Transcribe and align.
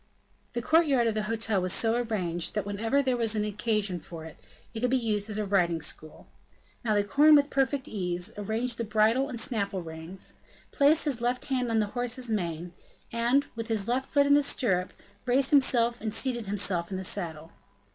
The 0.53 0.63
courtyard 0.63 1.05
of 1.05 1.13
the 1.13 1.21
hotel 1.29 1.61
was 1.61 1.71
so 1.73 1.93
arranged, 1.93 2.55
that 2.55 2.65
whenever 2.65 3.03
there 3.03 3.15
was 3.15 3.35
any 3.35 3.49
occasion 3.49 3.99
for 3.99 4.25
it, 4.25 4.35
it 4.73 4.79
could 4.79 4.89
be 4.89 4.97
used 4.97 5.29
as 5.29 5.37
a 5.37 5.45
riding 5.45 5.79
school. 5.79 6.25
Malicorne, 6.83 7.35
with 7.35 7.51
perfect 7.51 7.87
ease, 7.87 8.33
arranged 8.35 8.79
the 8.79 8.83
bridle 8.83 9.29
and 9.29 9.39
snaffle 9.39 9.83
reins, 9.83 10.33
placed 10.71 11.05
his 11.05 11.21
left 11.21 11.45
hand 11.45 11.69
on 11.69 11.77
the 11.77 11.85
horse's 11.93 12.31
mane, 12.31 12.73
and, 13.11 13.45
with 13.55 13.67
his 13.67 13.83
foot 13.85 14.25
in 14.25 14.33
the 14.33 14.41
stirrup, 14.41 14.91
raised 15.27 15.51
himself 15.51 16.01
and 16.01 16.15
seated 16.15 16.47
himself 16.47 16.89
in 16.89 16.97
the 16.97 17.03
saddle. 17.03 17.51